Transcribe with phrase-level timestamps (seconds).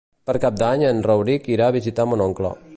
[0.29, 2.57] Per Cap d'Any en Rauric irà a visitar mon oncle.